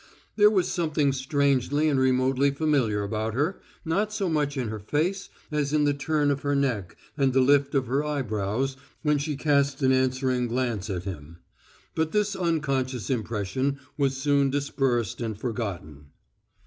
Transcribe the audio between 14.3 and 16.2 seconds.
dispersed and forgotten.